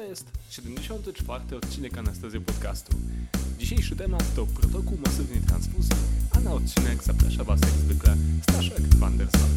[0.00, 1.56] To jest 74.
[1.56, 2.96] odcinek Anestezji Podcastu.
[3.58, 5.96] Dzisiejszy temat to protokół masywnej transfuzji,
[6.36, 9.50] a na odcinek zaprasza Was jak zwykle Staszek van der Sar.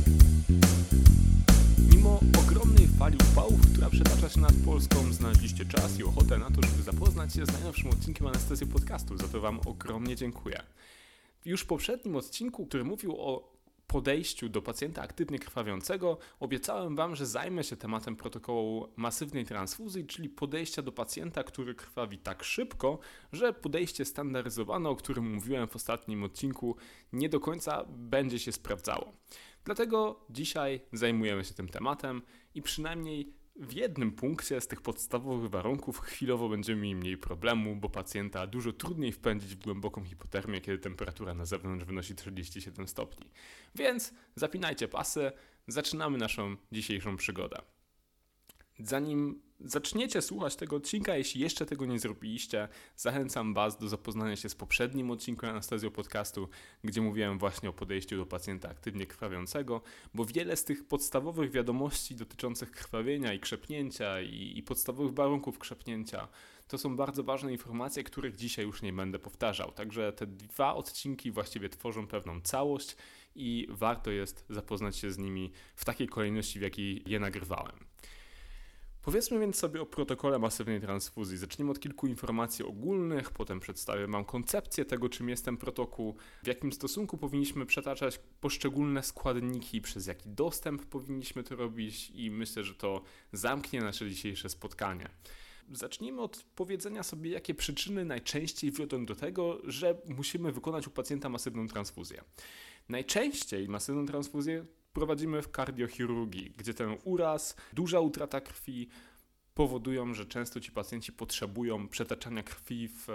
[1.92, 6.62] Mimo ogromnej fali upałów, która przetacza się nad Polską, znaleźliście czas i ochotę na to,
[6.62, 9.18] żeby zapoznać się z najnowszym odcinkiem Anestezji Podcastu.
[9.18, 10.64] Za to Wam ogromnie dziękuję.
[11.46, 13.53] Już w poprzednim odcinku, który mówił o
[13.94, 20.30] podejściu do pacjenta aktywnie krwawiącego obiecałem Wam, że zajmę się tematem protokołu masywnej transfuzji, czyli
[20.30, 23.00] podejścia do pacjenta, który krwawi tak szybko,
[23.32, 26.76] że podejście standaryzowane, o którym mówiłem w ostatnim odcinku,
[27.14, 29.14] nie do końca będzie się sprawdzało.
[29.66, 32.22] Dlatego dzisiaj zajmujemy się tym tematem
[32.56, 37.90] i przynajmniej w jednym punkcie z tych podstawowych warunków chwilowo będziemy mieli mniej problemu, bo
[37.90, 43.26] pacjenta dużo trudniej wpędzić w głęboką hipotermię, kiedy temperatura na zewnątrz wynosi 37 stopni.
[43.76, 45.32] Więc zapinajcie pasy,
[45.68, 47.58] zaczynamy naszą dzisiejszą przygodę.
[48.80, 54.50] Zanim zaczniecie słuchać tego odcinka, jeśli jeszcze tego nie zrobiliście, zachęcam Was do zapoznania się
[54.50, 56.50] z poprzednim odcinkiem Anastazjo Podcastu,
[56.84, 59.82] gdzie mówiłem właśnie o podejściu do pacjenta aktywnie krwawiącego,
[60.14, 66.28] bo wiele z tych podstawowych wiadomości dotyczących krwawienia i krzepnięcia i, i podstawowych warunków krzepnięcia
[66.68, 69.72] to są bardzo ważne informacje, których dzisiaj już nie będę powtarzał.
[69.72, 72.96] Także te dwa odcinki właściwie tworzą pewną całość
[73.36, 77.93] i warto jest zapoznać się z nimi w takiej kolejności, w jakiej je nagrywałem.
[79.04, 81.38] Powiedzmy więc sobie o protokole masywnej transfuzji.
[81.38, 86.48] Zacznijmy od kilku informacji ogólnych, potem przedstawię Wam koncepcję tego, czym jest ten protokół, w
[86.48, 92.76] jakim stosunku powinniśmy przetaczać poszczególne składniki, przez jaki dostęp powinniśmy to robić i myślę, że
[92.76, 93.02] to
[93.34, 95.10] zamknie nasze dzisiejsze spotkanie.
[95.72, 101.30] Zacznijmy od powiedzenia sobie, jakie przyczyny najczęściej wiodą do tego, że musimy wykonać u pacjenta
[101.30, 102.24] masywną transfuzję.
[102.90, 108.90] Najczęściej masywną transfuzję prowadzimy w kardiochirurgii, gdzie ten uraz, duża utrata krwi
[109.54, 113.08] powodują, że często ci pacjenci potrzebują przetaczania krwi w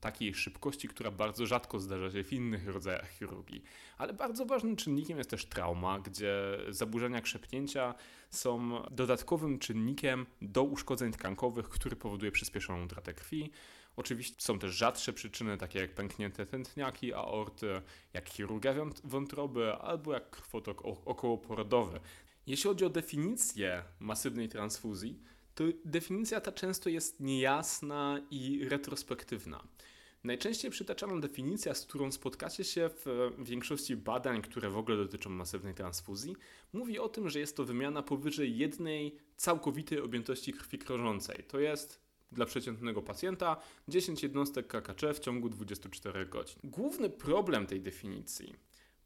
[0.00, 3.62] takiej szybkości, która bardzo rzadko zdarza się w innych rodzajach chirurgii.
[3.98, 7.94] Ale bardzo ważnym czynnikiem jest też trauma, gdzie zaburzenia krzepnięcia
[8.30, 13.50] są dodatkowym czynnikiem do uszkodzeń tkankowych, który powoduje przyspieszoną utratę krwi.
[13.98, 17.82] Oczywiście są też rzadsze przyczyny, takie jak pęknięte tętniaki aorty,
[18.12, 22.00] jak chirurgia wątroby albo jak krwotok okołoporodowy.
[22.46, 25.20] Jeśli chodzi o definicję masywnej transfuzji,
[25.54, 29.68] to definicja ta często jest niejasna i retrospektywna.
[30.24, 35.74] Najczęściej przytaczana definicja, z którą spotkacie się w większości badań, które w ogóle dotyczą masywnej
[35.74, 36.36] transfuzji,
[36.72, 41.44] mówi o tym, że jest to wymiana powyżej jednej całkowitej objętości krwi krążącej.
[41.48, 43.56] To jest dla przeciętnego pacjenta
[43.88, 46.56] 10 jednostek KKC w ciągu 24 godzin.
[46.64, 48.54] Główny problem tej definicji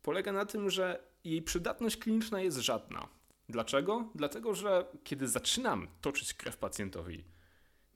[0.03, 3.09] polega na tym, że jej przydatność kliniczna jest żadna.
[3.49, 4.11] Dlaczego?
[4.15, 7.25] Dlatego, że kiedy zaczynam toczyć krew pacjentowi,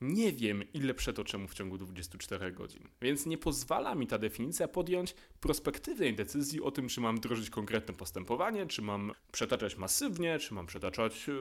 [0.01, 2.89] nie wiem, ile przetoczę mu w ciągu 24 godzin.
[3.03, 7.95] Więc nie pozwala mi ta definicja podjąć prospektywnej decyzji o tym, czy mam wdrożyć konkretne
[7.95, 11.33] postępowanie, czy mam przetaczać masywnie, czy mam przetaczać e,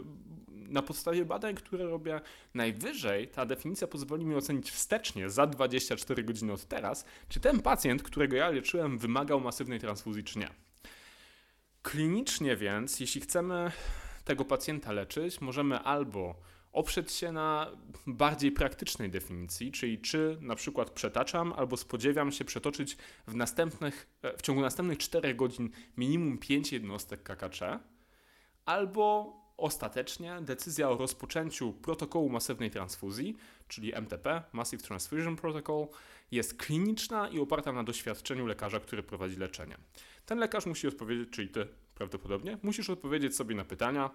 [0.51, 2.21] na podstawie badań, które robię.
[2.53, 8.03] Najwyżej ta definicja pozwoli mi ocenić wstecznie za 24 godziny od teraz, czy ten pacjent,
[8.03, 10.49] którego ja leczyłem, wymagał masywnej transfuzji, czy nie.
[11.81, 13.71] Klinicznie więc, jeśli chcemy
[14.25, 16.35] tego pacjenta leczyć, możemy albo
[16.75, 17.71] oprzeć się na
[18.07, 22.97] bardziej praktycznej definicji, czyli czy na przykład przetaczam albo spodziewam się przetoczyć
[23.27, 27.79] w, następnych, w ciągu następnych 4 godzin minimum 5 jednostek KKC,
[28.65, 33.37] albo ostatecznie decyzja o rozpoczęciu protokołu masywnej transfuzji,
[33.67, 35.87] czyli MTP, Massive Transfusion Protocol,
[36.31, 39.77] jest kliniczna i oparta na doświadczeniu lekarza, który prowadzi leczenie.
[40.25, 44.09] Ten lekarz musi odpowiedzieć, czyli ty prawdopodobnie, musisz odpowiedzieć sobie na pytania,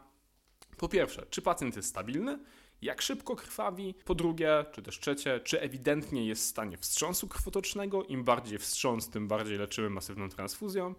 [0.80, 2.38] po pierwsze, czy pacjent jest stabilny?
[2.82, 3.94] Jak szybko krwawi?
[4.04, 8.04] Po drugie, czy też trzecie, czy ewidentnie jest w stanie wstrząsu krwotocznego?
[8.04, 10.94] Im bardziej wstrząs, tym bardziej leczymy masywną transfuzją.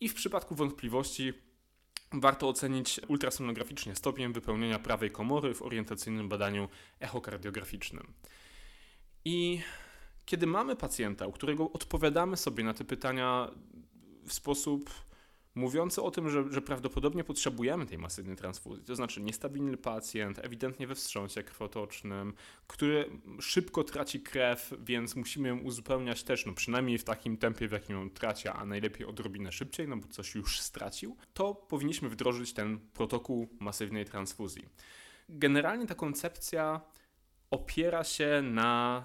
[0.00, 1.32] I w przypadku wątpliwości
[2.12, 6.68] warto ocenić ultrasonograficznie stopień wypełnienia prawej komory w orientacyjnym badaniu
[7.00, 8.12] echokardiograficznym.
[9.24, 9.60] I
[10.24, 13.50] kiedy mamy pacjenta, u którego odpowiadamy sobie na te pytania
[14.26, 14.90] w sposób
[15.54, 18.84] mówiący o tym, że, że prawdopodobnie potrzebujemy tej masywnej transfuzji.
[18.84, 22.34] To znaczy niestabilny pacjent, ewidentnie we wstrząsie krwotocznym,
[22.66, 23.10] który
[23.40, 27.96] szybko traci krew, więc musimy ją uzupełniać też, no przynajmniej w takim tempie, w jakim
[27.96, 32.78] ją traci, a najlepiej odrobinę szybciej, no bo coś już stracił, to powinniśmy wdrożyć ten
[32.78, 34.68] protokół masywnej transfuzji.
[35.28, 36.80] Generalnie ta koncepcja
[37.50, 39.04] opiera się na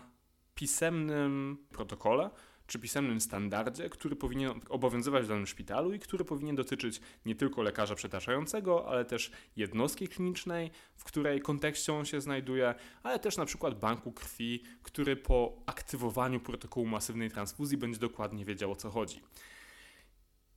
[0.55, 2.29] pisemnym protokole,
[2.67, 7.61] czy pisemnym standardzie, który powinien obowiązywać w danym szpitalu i który powinien dotyczyć nie tylko
[7.61, 13.45] lekarza przetaczającego, ale też jednostki klinicznej, w której kontekście on się znajduje, ale też na
[13.45, 19.21] przykład banku krwi, który po aktywowaniu protokołu masywnej transfuzji będzie dokładnie wiedział o co chodzi.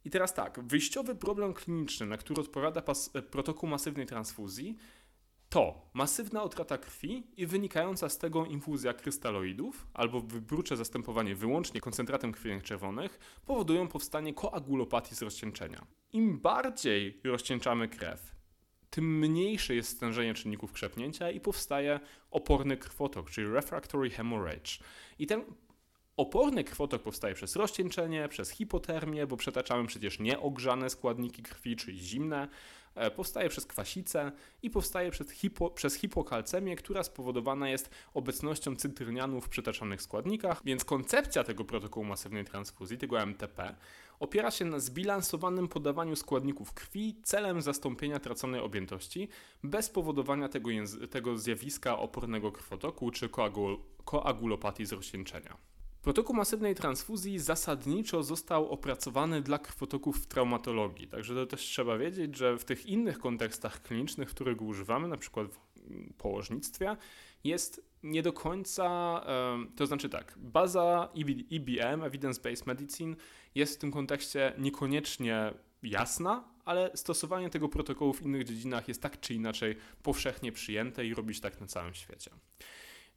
[0.05, 2.83] I teraz tak, wyjściowy problem kliniczny, na który odpowiada
[3.31, 4.77] protokół masywnej transfuzji,
[5.49, 12.33] to masywna utrata krwi i wynikająca z tego infuzja krystaloidów albo wybrócze zastępowanie wyłącznie koncentratem
[12.33, 15.87] krwinek czerwonych powodują powstanie koagulopatii z rozcieńczenia.
[16.13, 18.37] Im bardziej rozcieńczamy krew,
[18.91, 22.01] tym mniejsze jest stężenie czynników krzepnięcia i powstaje
[22.31, 24.79] oporny krwotok, czyli refractory hemorrhage.
[25.19, 25.45] I ten
[26.19, 32.49] Oporny krwotok powstaje przez rozcieńczenie, przez hipotermię, bo przetaczamy przecież nieogrzane składniki krwi, czyli zimne,
[33.17, 39.49] powstaje przez kwasicę i powstaje przez, hipo, przez hipokalcemię, która spowodowana jest obecnością cytrynianu w
[39.49, 43.75] przytaczanych składnikach, więc koncepcja tego protokołu masywnej transfuzji, tego MTP,
[44.21, 49.29] opiera się na zbilansowanym podawaniu składników krwi celem zastąpienia traconej objętości
[49.65, 50.71] bez powodowania tego,
[51.11, 54.95] tego zjawiska opornego krwotoku czy koagul koagulopatii z.
[56.03, 62.37] Protokół masywnej transfuzji zasadniczo został opracowany dla krwotoków w traumatologii, także to też trzeba wiedzieć,
[62.37, 65.59] że w tych innych kontekstach klinicznych, w których używamy, na przykład w
[66.19, 66.97] położnictwie,
[67.45, 69.21] jest nie do końca,
[69.77, 71.09] to znaczy tak, baza
[71.51, 73.17] EBM, Evidence-Based Medicine,
[73.55, 79.21] jest w tym kontekście niekoniecznie jasna, ale stosowanie tego protokołu w innych dziedzinach jest tak
[79.21, 82.31] czy inaczej powszechnie przyjęte i robić tak na całym świecie.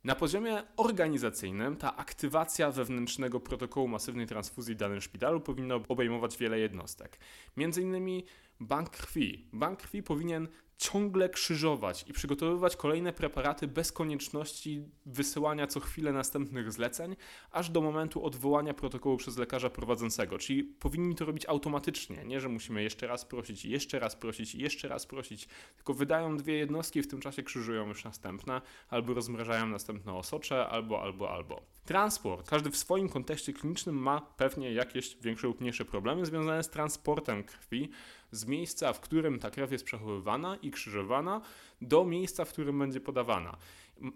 [0.04, 6.60] Na poziomie organizacyjnym ta aktywacja wewnętrznego protokołu masywnej transfuzji w danym szpitalu powinna obejmować wiele
[6.60, 7.20] jednostek.
[7.58, 8.26] Między innymi
[8.62, 9.46] bank krwi.
[9.54, 10.48] Bank krwi powinien
[10.82, 17.16] ciągle krzyżować i przygotowywać kolejne preparaty bez konieczności wysyłania co chwilę następnych zleceń,
[17.52, 20.38] aż do momentu odwołania protokołu przez lekarza prowadzącego.
[20.38, 24.88] Czyli powinni to robić automatycznie, nie że musimy jeszcze raz prosić, jeszcze raz prosić, jeszcze
[24.88, 30.14] raz prosić, tylko wydają dwie jednostki, w tym czasie krzyżują już następne, albo rozmrażają następne
[30.14, 31.62] osocze, albo, albo, albo.
[31.86, 32.50] Transport.
[32.50, 37.44] Każdy w swoim kontekście klinicznym ma pewnie jakieś większe lub mniejsze problemy związane z transportem
[37.44, 37.90] krwi
[38.32, 41.42] z miejsca, w którym ta krew jest przechowywana i krzyżowana,
[41.82, 43.58] do miejsca, w którym będzie podawana.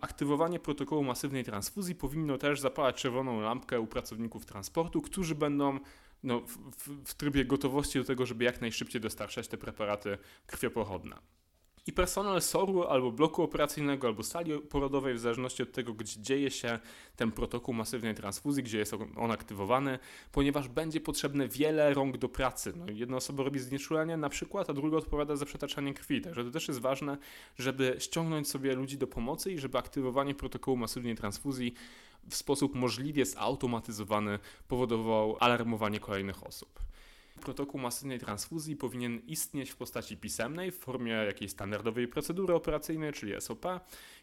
[0.02, 5.80] Aktywowanie protokołu masywnej transfuzji powinno też zapalać czerwoną lampkę u pracowników transportu, którzy będą
[6.24, 10.18] no, w, w, w trybie gotowości do tego, żeby jak najszybciej dostarczać te preparaty
[10.48, 11.18] krwiopochodne
[11.88, 16.52] i personel SOR-u albo bloku operacyjnego, albo sali porodowej, w zależności od tego, gdzie dzieje
[16.52, 16.80] się
[17.16, 20.00] ten protokół masywnej transfuzji, gdzie jest on aktywowany,
[20.32, 22.74] ponieważ będzie potrzebne wiele rąk do pracy.
[22.76, 26.22] No, jedna osoba robi znieczulenie na przykład, a druga odpowiada za przetaczanie krwi.
[26.22, 27.18] Także to też jest ważne,
[27.58, 31.74] żeby ściągnąć sobie ludzi do pomocy i żeby aktywowanie protokołu masywnej transfuzji
[32.30, 36.80] w sposób możliwie zautomatyzowany powodował alarmowanie kolejnych osób.
[37.42, 43.42] Protokół masywnej transfuzji powinien istnieć w postaci pisemnej, w formie jakiejś standardowej procedury operacyjnej, czyli
[43.42, 43.66] SOP,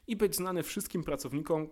[0.07, 1.69] i być znany wszystkim pracownikom,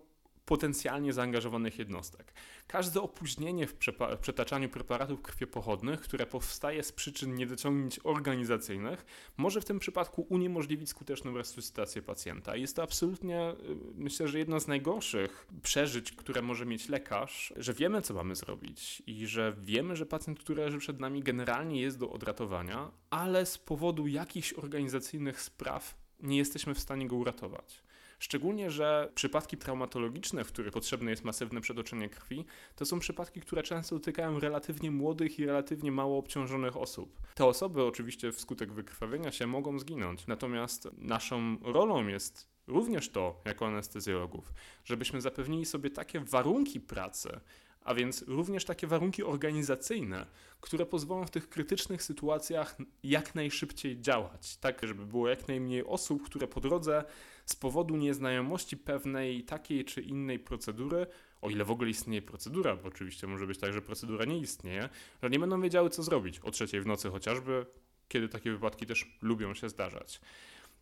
[0.51, 2.33] potencjalnie zaangażowanych jednostek.
[2.67, 3.75] Każde opóźnienie w,
[4.21, 9.05] przetaczaniu preparatów krwiopochodnych, które powstaje z przyczyn niedociągnięć organizacyjnych,
[9.37, 12.57] może w tym przypadku uniemożliwić skuteczną resuscytację pacjenta.
[12.57, 13.55] Jest to absolutnie, y,
[13.95, 19.03] myślę, że jedno z najgorszych przeżyć, które może mieć lekarz, że wiemy, co mamy zrobić
[19.07, 23.59] i że wiemy, że pacjent, który leży przed nami, generalnie jest do odratowania, ale z
[23.59, 27.83] powodu jakichś organizacyjnych spraw nie jesteśmy w stanie go uratować.
[28.21, 32.45] Szczególnie, że przypadki traumatologiczne, w których potrzebne jest masywne przetoczenie krwi,
[32.77, 37.21] to są przypadki, które często dotykają relatywnie młodych i relatywnie mało obciążonych osób.
[37.35, 43.67] Te osoby oczywiście wskutek wykrwawienia się mogą zginąć, natomiast naszą rolą jest również to, jako
[43.67, 44.53] anestezjologów,
[44.85, 47.41] żebyśmy zapewnili sobie takie warunki pracy,
[47.83, 50.27] a więc również takie warunki organizacyjne,
[50.61, 56.23] które pozwolą w tych krytycznych sytuacjach jak najszybciej działać, tak żeby było jak najmniej osób,
[56.23, 57.05] które po drodze
[57.51, 61.07] z powodu nieznajomości pewnej takiej czy innej procedury,
[61.43, 64.89] o ile w ogóle istnieje procedura, bo oczywiście może być tak, że procedura nie istnieje,
[65.23, 67.67] że nie będą wiedziały, co zrobić o trzeciej w nocy chociażby,
[68.09, 70.21] kiedy takie wypadki też lubią się zdarzać.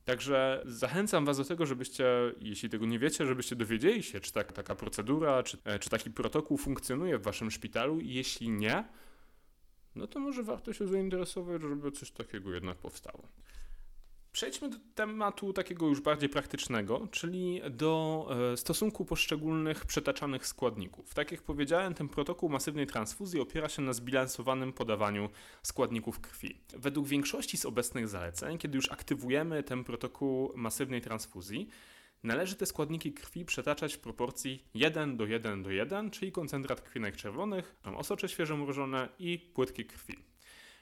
[0.04, 2.04] Także zachęcam Was do tego, żebyście,
[2.40, 6.10] jeśli tego nie wiecie, żebyście dowiedzieli się, czy tak, taka procedura, czy, e, czy taki
[6.10, 8.84] protokół funkcjonuje w Waszym szpitalu jeśli nie,
[9.94, 13.28] no to może warto się zainteresować, żeby coś takiego jednak powstało.
[14.38, 21.14] Przejdźmy do tematu takiego już bardziej praktycznego, czyli do e, stosunku poszczególnych przetaczanych składników.
[21.14, 25.28] Tak jak powiedziałem, ten protokół masywnej transfuzji opiera się na zbilansowanym podawaniu
[25.62, 26.61] składników krwi.
[26.76, 31.68] Według większości z obecnych zaleceń, kiedy już aktywujemy ten protokół masywnej transfuzji,
[32.23, 37.16] Należy te składniki krwi przetaczać w proporcji 1 do 1 do 1, czyli koncentrat krwinek
[37.16, 40.27] czerwonych, osocze świeżo mrożone i płytki krwi.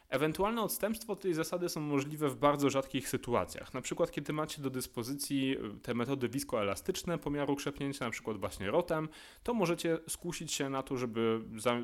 [0.08, 3.74] Ewentualne odstępstwo od tej zasady są możliwe w bardzo rzadkich sytuacjach.
[3.74, 8.70] Na przykład, kiedy macie do dyspozycji y, te metody wiskoelastyczne pomiaru krzepnięcia, na przykład właśnie
[8.70, 9.08] rotem,
[9.42, 11.40] to możecie skusić się na to, żeby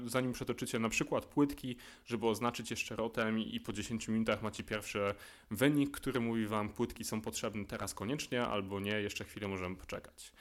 [0.06, 5.14] zanim przetoczycie na przykład płytki, żeby oznaczyć jeszcze rotem i po 10 minutach macie pierwszy
[5.50, 10.32] wynik, który mówi wam płytki są potrzebne teraz koniecznie albo nie, jeszcze chwilę możemy poczekać.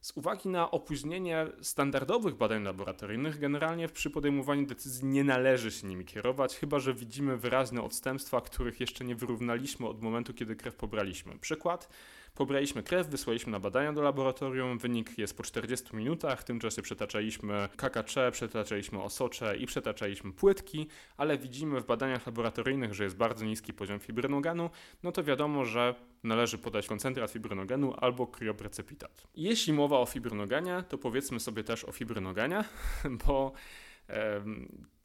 [0.00, 6.04] Z uwagi na opóźnienie standardowych badań laboratoryjnych, generalnie przy podejmowaniu decyzji nie należy się nimi
[6.04, 11.38] kierować, chyba że widzimy wyraźne odstępstwa, których jeszcze nie wyrównaliśmy od momentu, kiedy krew pobraliśmy.
[11.38, 11.88] Przykład
[12.34, 16.82] Pobraliśmy krew, wysłaliśmy na badania do laboratorium, wynik jest po 40 minutach, w tym czasie
[16.82, 23.44] przetaczaliśmy KKC, przetaczaliśmy osocze i przetaczaliśmy płytki, ale widzimy w badaniach laboratoryjnych, że jest bardzo
[23.44, 24.70] niski poziom fibrynogenu,
[25.02, 25.94] no to wiadomo, że
[26.24, 29.26] należy podać koncentrat fibrynogenu albo krioprecepitat.
[29.34, 32.64] Jeśli mowa o fibrynogenie, to powiedzmy sobie też o fibrynogenie,
[33.26, 33.52] bo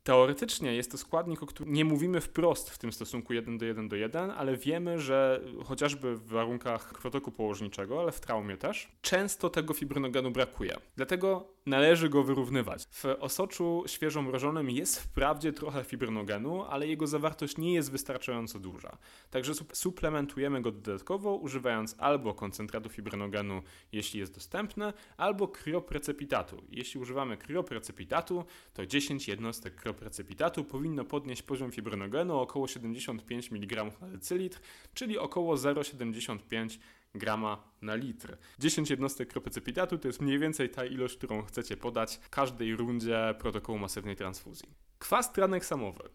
[0.05, 3.88] Teoretycznie jest to składnik, o którym nie mówimy wprost w tym stosunku 1 do 1
[3.88, 9.50] do 1, ale wiemy, że chociażby w warunkach krwotoku położniczego, ale w traumie też, często
[9.50, 10.77] tego fibrynogenu brakuje.
[10.95, 12.88] Dlatego należy go wyrównywać.
[12.91, 18.98] W osoczu świeżo mrożonym jest wprawdzie trochę fibrynogenu, ale jego zawartość nie jest wystarczająco duża.
[19.29, 26.63] Także suplementujemy go dodatkowo, używając albo koncentratu fibrynogenu, jeśli jest dostępny, albo krioprecepitatu.
[26.69, 33.86] Jeśli używamy krioprecepitatu, to 10 jednostek krioprecepitatu powinno podnieść poziom fibrynogenu o około 75 mg
[34.01, 34.60] na decylitr,
[34.93, 36.79] czyli około 0,75
[37.15, 38.38] grama na litr.
[38.60, 43.77] 10 jednostek kropecypitatu to jest mniej więcej ta ilość, którą chcecie podać każdej rundzie protokołu
[43.79, 44.69] masywnej transfuzji.
[45.00, 46.10] Kwas tranek samowy.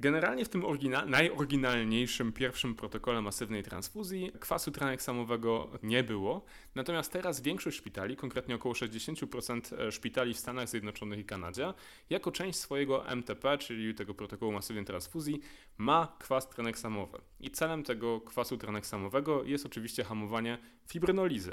[0.00, 0.64] Generalnie w tym
[1.06, 8.74] najoryginalniejszym pierwszym protokole masywnej transfuzji kwasu traneksamowego nie było, natomiast teraz większość szpitali, konkretnie około
[8.74, 11.72] 60% e, szpitali w Stanach Zjednoczonych i Kanadzie,
[12.10, 15.40] jako część swojego MTP, czyli tego protokołu masywnej transfuzji,
[15.78, 17.18] ma kwas traneksamowy.
[17.40, 21.52] I celem tego kwasu traneksamowego jest oczywiście hamowanie fibrinolizy.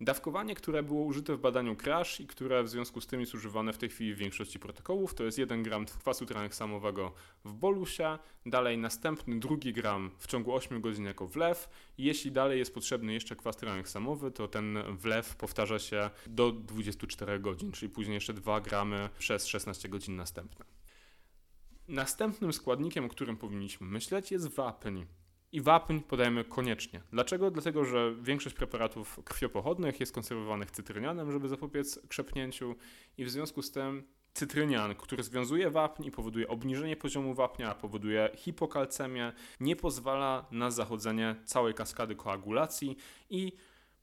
[0.00, 3.72] Dawkowanie, które było użyte w badaniu CRASH i które w związku z tym jest używane
[3.72, 7.12] w tej chwili w większości protokołów, to jest 1 gram kwasu traneksamowego
[7.44, 11.68] w bolusie, dalej następny drugi gram w ciągu 8 godzin jako wlew.
[11.98, 17.72] Jeśli dalej jest potrzebny jeszcze kwas traneksamowy, to ten wlew powtarza się do 24 godzin,
[17.72, 20.64] czyli później jeszcze 2 gramy przez 16 godzin następne.
[21.88, 25.02] Następnym składnikiem, o którym powinniśmy myśleć, jest wapń
[25.56, 27.00] i wapń podajemy koniecznie.
[27.10, 27.50] Dlaczego?
[27.50, 32.74] Dlatego, że większość preparatów krwiopochodnych jest konserwowanych cytrynianem, żeby zapobiec krzepnięciu
[33.18, 34.02] i w związku z tym
[34.34, 41.36] cytrynian, który związuje wapń i powoduje obniżenie poziomu wapnia, powoduje hipokalcemię, nie pozwala na zachodzenie
[41.44, 42.96] całej kaskady koagulacji
[43.30, 43.52] i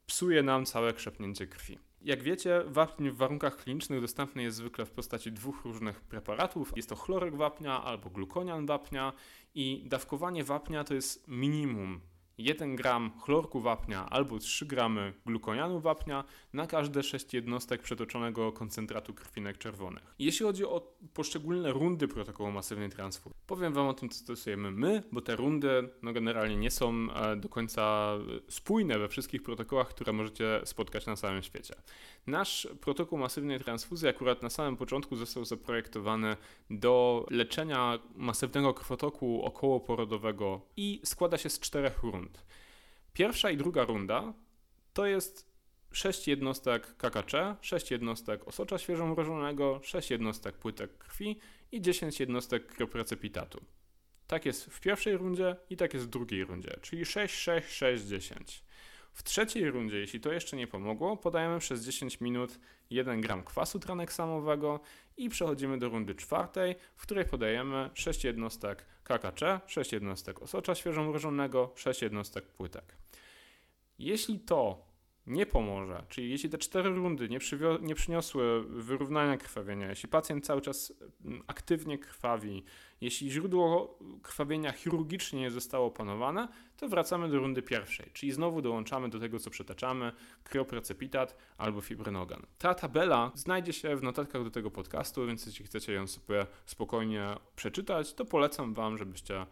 [0.06, 1.80] psuje nam całe krzepnięcie krwi.
[2.04, 6.72] Jak wiecie, wapń w warunkach klinicznych dostępny jest zwykle w postaci dwóch różnych preparatów.
[6.76, 9.14] Jest to chlorek wapnia albo glukonian wapnia
[9.56, 12.02] i dawkowanie wapnia to jest minimum
[12.38, 16.24] 1 gram chlorku wapnia albo 3 gramy glukonianu wapnia
[16.54, 20.16] na każde 6 jednostek przetoczonego koncentratu krwinek czerwonych.
[20.20, 25.04] Jeśli chodzi o poszczególne rundy protokołu masywnej transfuzji, powiem Wam o tym, co stosujemy my,
[25.12, 28.14] bo te rundy no, generalnie nie są e, do końca
[28.50, 31.76] spójne we wszystkich protokołach, które możecie spotkać na całym świecie.
[32.28, 36.38] Nasz protokół masywnej transfuzji akurat na samym początku został zaprojektowany
[36.70, 42.23] do leczenia masywnego krwotoku okołoporodowego i składa się z czterech rund.
[43.14, 44.34] Pierwsza i druga runda
[44.94, 45.54] to jest
[45.92, 51.40] 6 jednostek KKC, 6 jednostek osocza świeżo mrożonego, 6 jednostek płytek krwi
[51.72, 53.66] i 10 jednostek kroprecepitatu.
[54.28, 58.04] Tak jest w pierwszej rundzie i tak jest w drugiej rundzie, czyli 6, 6, 6,
[58.04, 58.64] 10.
[59.14, 63.80] W trzeciej rundzie, jeśli to jeszcze nie pomogło, podajemy przez 10 minut 1 gram kwasu
[63.80, 64.80] traneksamowego
[65.18, 71.04] i przechodzimy do rundy czwartej, w której podajemy 6 jednostek KKC, 6 jednostek osocza świeżo
[71.04, 72.96] mrożonego, 6 jednostek płytek.
[74.00, 74.93] Jeśli to
[75.28, 77.40] nie pomoże, czyli jeśli te cztery rundy nie,
[77.82, 80.94] nie przyniosły wyrównania krwawienia, jeśli pacjent cały czas
[81.26, 82.64] mm, aktywnie krwawi,
[83.02, 89.10] jeśli źródło krwawienia chirurgicznie nie zostało opanowane, to wracamy do rundy pierwszej, czyli znowu dołączamy
[89.10, 90.12] do tego, co przetaczamy,
[90.44, 92.46] krioprecepitat albo fibrynogen.
[92.58, 97.36] Ta tabela znajdzie się w notatkach do tego podcastu, więc jeśli chcecie ją sobie spokojnie
[97.56, 99.46] przeczytać, to polecam Wam, żebyście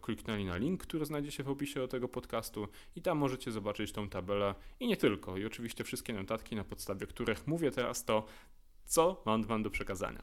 [0.00, 3.92] kliknęli na link, który znajdzie się w opisie do tego podcastu i tam możecie zobaczyć
[3.92, 5.36] tą tabelę i nie tylko.
[5.36, 8.26] I oczywiście wszystkie notatki, na podstawie których mówię teraz to,
[8.84, 10.22] co mam Wam do przekazania.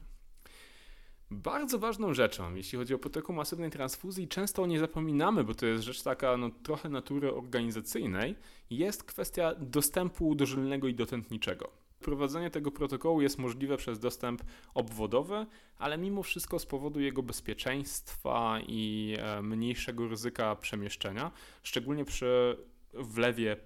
[1.30, 5.66] Bardzo ważną rzeczą, jeśli chodzi o protokół masywnej transfuzji, często o nie zapominamy, bo to
[5.66, 8.34] jest rzecz taka no, trochę natury organizacyjnej,
[8.70, 11.87] jest kwestia dostępu dożylnego i dotętniczego.
[12.00, 14.42] Prowadzenie tego protokołu jest możliwe przez dostęp
[14.74, 15.46] obwodowy,
[15.78, 21.30] ale mimo wszystko z powodu jego bezpieczeństwa i e, mniejszego ryzyka przemieszczenia,
[21.62, 22.56] szczególnie przy
[22.94, 23.56] wlewie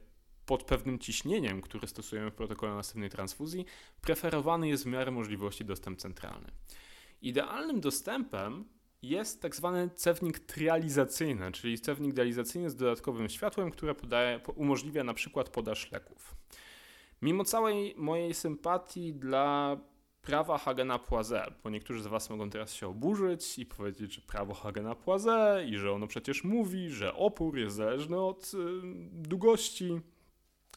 [0.46, 3.66] pod pewnym ciśnieniem, które stosujemy w protokole masywnej transfuzji,
[4.00, 6.50] preferowany jest w miarę możliwości dostęp centralny.
[7.22, 8.64] Idealnym dostępem
[9.02, 15.14] jest tak zwany cewnik trializacyjny, czyli cewnik dializacyjny z dodatkowym światłem, które podaje, umożliwia na
[15.14, 16.41] przykład podaż leków.
[17.22, 19.76] Mimo całej mojej sympatii dla
[20.22, 25.68] prawa Hagena-Poiseuille, bo niektórzy z Was mogą teraz się oburzyć i powiedzieć, że prawo Hagena-Poiseuille
[25.68, 28.58] i że ono przecież mówi, że opór jest zależny od y,
[29.12, 30.00] długości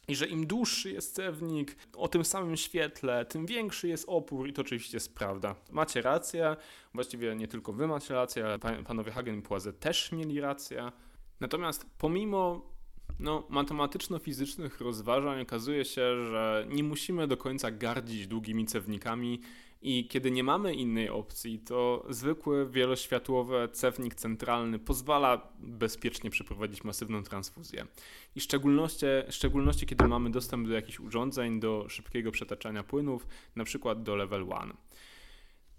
[0.08, 4.52] i że im dłuższy jest cewnik o tym samym świetle, tym większy jest opór i
[4.52, 5.54] to oczywiście jest prawda.
[5.70, 6.56] Macie rację,
[6.94, 10.92] właściwie nie tylko wy macie rację, ale panowie Hagen i Poiseuille też mieli rację.
[11.40, 12.75] Natomiast pomimo
[13.18, 19.40] no, matematyczno-fizycznych rozważań okazuje się, że nie musimy do końca gardzić długimi cewnikami
[19.82, 27.22] i kiedy nie mamy innej opcji, to zwykły wieloświatłowy cewnik centralny pozwala bezpiecznie przeprowadzić masywną
[27.22, 27.86] transfuzję.
[28.34, 33.26] I w szczególności, w szczególności kiedy mamy dostęp do jakichś urządzeń, do szybkiego przetaczania płynów,
[33.56, 34.76] na przykład do level 1.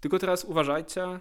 [0.00, 1.20] Tylko teraz uważajcie,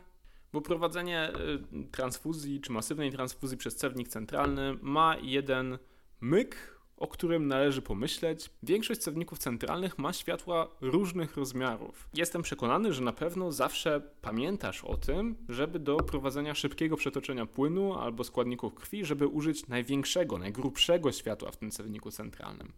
[0.53, 5.77] bo prowadzenie y, transfuzji czy masywnej transfuzji przez cewnik centralny ma jeden
[6.21, 8.49] myk, o którym należy pomyśleć.
[8.63, 12.09] Większość cewników centralnych ma światła różnych rozmiarów.
[12.13, 17.93] Jestem przekonany, że na pewno zawsze pamiętasz o tym, żeby do prowadzenia szybkiego przetoczenia płynu
[17.93, 22.71] albo składników krwi, żeby użyć największego, najgrubszego światła w tym cewniku centralnym.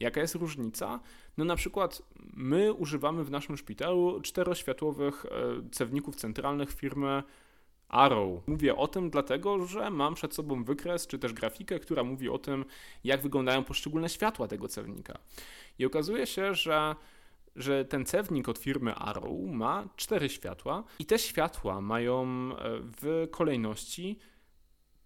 [0.00, 1.00] Jaka jest różnica?
[1.36, 2.02] No na przykład
[2.34, 5.30] my używamy w naszym szpitalu czteroświatłowych e,
[5.70, 7.22] cewników centralnych firmy
[7.88, 8.46] Arrow.
[8.46, 12.38] Mówię o tym dlatego, że mam przed sobą wykres czy też grafikę, która mówi o
[12.38, 12.64] tym,
[13.04, 15.18] jak wyglądają poszczególne światła tego cewnika.
[15.78, 16.96] I okazuje się, że
[17.56, 22.56] że ten cewnik od firmy Arrow ma cztery światła i te światła mają e,
[23.00, 24.18] w kolejności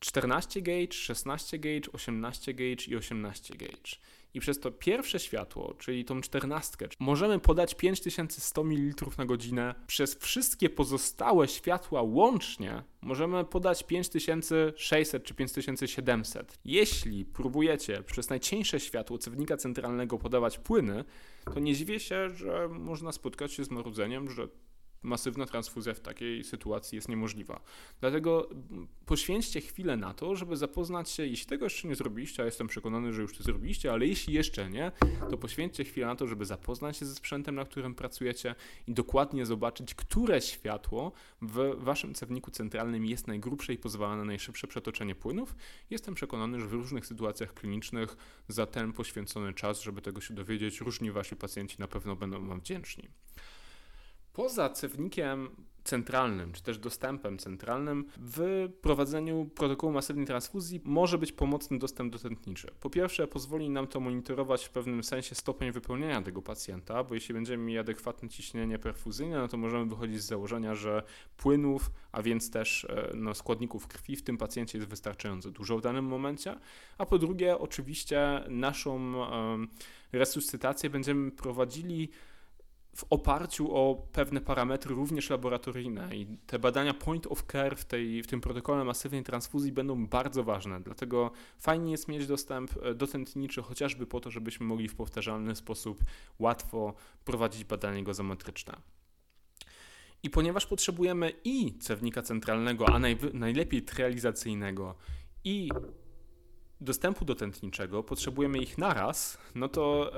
[0.01, 3.97] 14 gauge, 16 gauge, 18 gauge i 18 gauge
[4.35, 9.75] i przez to pierwsze światło, czyli tą czternastkę, możemy podać 5100 ml na godzinę.
[9.87, 16.59] Przez wszystkie pozostałe światła łącznie możemy podać 5600 czy 5700.
[16.65, 21.05] Jeśli próbujecie przez najcieńsze światło cewnika centralnego podawać płyny,
[21.55, 24.49] to nie dziwię się, że można spotkać się z marudzeniem, że
[25.03, 27.61] masywna transfuzja w takiej sytuacji jest niemożliwa.
[28.01, 28.49] Dlatego
[29.07, 33.13] poświęćcie chwilę na to, żeby zapoznać się, jeśli tego jeszcze nie zrobiliście, a jestem przekonany,
[33.13, 34.93] że już to zrobiliście, ale jeśli jeszcze nie,
[35.31, 38.55] to poświęćcie chwilę na to, żeby zapoznać się ze sprzętem, na którym pracujecie
[38.87, 41.13] i dokładnie zobaczyć, które światło
[41.43, 45.57] w waszym cewniku centralnym jest najgrubsze i pozwala na najszybsze przetoczenie płynów.
[45.91, 48.17] Jestem przekonany, że w różnych sytuacjach klinicznych
[48.49, 52.61] za ten poświęcony czas, żeby tego się dowiedzieć, różni wasi pacjenci na pewno będą wam
[52.61, 53.09] wdzięczni.
[54.33, 55.49] Poza cewnikiem
[55.85, 62.71] centralnym, czy też dostępem centralnym, w prowadzeniu protokołu masywnej transfuzji może być pomocny dostęp dotętniczy.
[62.81, 67.35] Po pierwsze, pozwoli nam to monitorować w pewnym sensie stopień wypełnienia tego pacjenta, bo jeśli
[67.35, 71.03] będziemy mieli adekwatne ciśnienie perfuzyjne, no to możemy wychodzić z założenia, że
[71.37, 75.83] płynów, a więc też e, no, składników krwi w tym pacjencie jest wystarczająco dużo w
[75.83, 76.59] danym momencie.
[76.99, 79.69] A po drugie, oczywiście naszą um,
[80.13, 82.09] resuscytację będziemy prowadzili
[82.97, 88.23] w oparciu o pewne parametry również laboratoryjne i te badania point of care w, tej,
[88.23, 93.07] w tym protokole masywnej transfuzji będą bardzo ważne, dlatego fajnie jest mieć dostęp e, do
[93.07, 96.05] tętniczy chociażby po to, żebyśmy mogli w powtarzalny sposób
[96.39, 98.77] łatwo prowadzić badanie gozometryczne.
[100.23, 102.99] I ponieważ potrzebujemy i cewnika centralnego, a
[103.33, 104.95] najlepiej trializacyjnego,
[105.45, 105.69] i
[106.83, 110.13] dostępu do tętniczego, potrzebujemy ich naraz, no to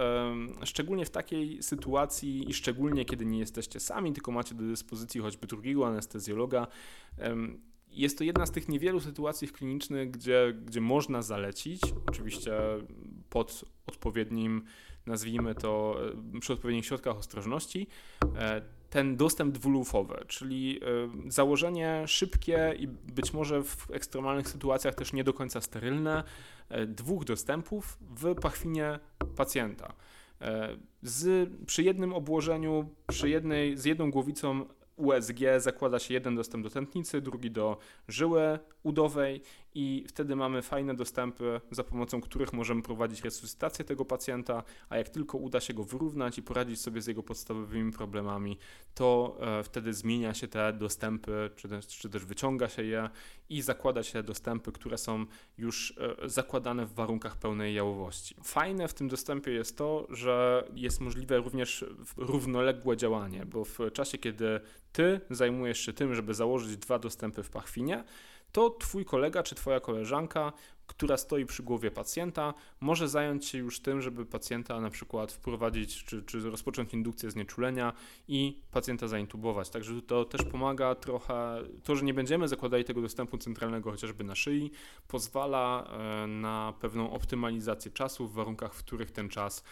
[0.64, 5.46] szczególnie w takiej sytuacji i szczególnie kiedy nie jesteście sami, tylko macie do dyspozycji choćby
[5.46, 6.66] drugiego anestezjologa,
[7.94, 12.52] jest to jedna z tych niewielu sytuacji klinicznych, gdzie, gdzie można zalecić, oczywiście
[13.30, 14.64] pod odpowiednim,
[15.06, 15.96] nazwijmy to,
[16.40, 17.86] przy odpowiednich środkach ostrożności,
[18.36, 20.80] e, ten dostęp dwulufowy, czyli
[21.28, 26.24] założenie szybkie i być może w ekstremalnych sytuacjach też nie do końca sterylne
[26.86, 28.98] dwóch dostępów w pachwinie
[29.36, 29.94] pacjenta.
[30.42, 30.46] Y,
[31.02, 34.64] z, przy jednym obłożeniu, przy jednej, z jedną głowicą
[34.96, 37.76] USG zakłada się jeden dostęp do tętnicy, drugi do
[38.08, 39.42] żyły udowej
[39.74, 45.08] i wtedy mamy fajne dostępy, za pomocą których możemy prowadzić resuscytację tego pacjenta, a jak
[45.08, 48.58] tylko uda się go wyrównać i poradzić sobie z jego podstawowymi problemami,
[48.94, 53.10] to e, wtedy zmienia się te dostępy, czy też, czy też wyciąga się je
[53.48, 55.26] i zakłada się dostępy, które są
[55.58, 58.36] już e, zakładane w warunkach pełnej jałowości.
[58.42, 61.84] Fajne w tym dostępie jest to, że jest możliwe również
[62.16, 64.60] równoległe działanie, bo w czasie, kiedy
[64.92, 68.04] ty zajmujesz się tym, żeby założyć dwa dostępy w pachwinie,
[68.54, 70.52] to twój kolega czy twoja koleżanka,
[70.86, 76.04] która stoi przy głowie pacjenta, może zająć się już tym, żeby pacjenta na przykład wprowadzić
[76.04, 77.92] czy, czy rozpocząć indukcję znieczulenia
[78.28, 79.70] i pacjenta zaintubować.
[79.70, 84.34] Także to też pomaga trochę, to, że nie będziemy zakładali tego dostępu centralnego chociażby na
[84.34, 84.70] szyi,
[85.08, 89.64] pozwala e, na pewną optymalizację czasu w warunkach, w których ten czas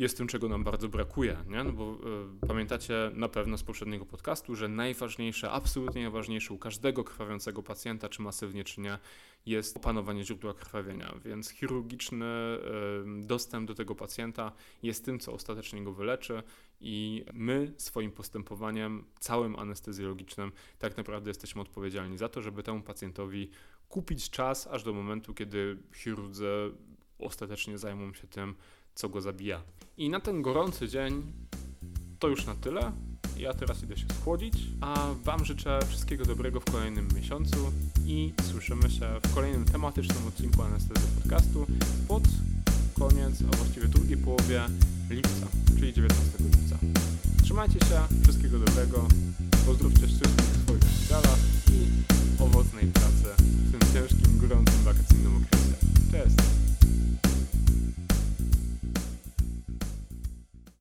[0.00, 1.64] jest tym, czego nam bardzo brakuje, nie?
[1.64, 1.98] No bo
[2.42, 8.08] y, pamiętacie na pewno z poprzedniego podcastu, że najważniejsze, absolutnie najważniejsze u każdego krwawiącego pacjenta,
[8.08, 8.98] czy masywnie, czy nie,
[9.46, 15.84] jest opanowanie źródła krwawienia, więc chirurgiczny y, dostęp do tego pacjenta jest tym, co ostatecznie
[15.84, 16.42] go wyleczy
[16.80, 23.50] i my swoim postępowaniem, całym anestezjologicznym, tak naprawdę jesteśmy odpowiedzialni za to, żeby temu pacjentowi
[23.88, 26.72] kupić czas aż do momentu, kiedy chirurdzy
[27.18, 28.54] ostatecznie zajmą się tym,
[28.94, 29.62] co go zabija.
[29.96, 31.32] I na ten gorący dzień
[32.18, 32.92] to już na tyle.
[33.36, 37.56] Ja teraz idę się schłodzić, a Wam życzę wszystkiego dobrego w kolejnym miesiącu
[38.06, 41.66] i słyszymy się w kolejnym tematycznym odcinku Anestezy Podcastu
[42.08, 42.22] pod
[42.98, 44.62] koniec, a właściwie drugiej połowie
[45.10, 45.46] lipca,
[45.78, 46.78] czyli 19 lipca.
[47.42, 49.08] Trzymajcie się, wszystkiego dobrego,
[49.66, 51.38] pozdrówcie wszystkich w swoich szpitalach
[51.72, 55.74] i owocnej pracy w tym ciężkim, gorącym wakacyjnym okresie.
[56.12, 56.69] Cześć!